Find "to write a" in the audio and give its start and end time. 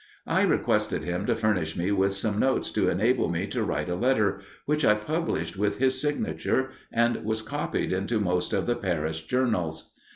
3.45-3.93